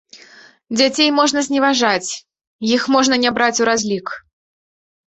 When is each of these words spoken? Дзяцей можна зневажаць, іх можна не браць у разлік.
Дзяцей 0.77 1.09
можна 1.19 1.39
зневажаць, 1.49 2.09
іх 2.75 2.81
можна 2.99 3.23
не 3.27 3.37
браць 3.39 3.55
у 3.63 3.73
разлік. 3.73 4.07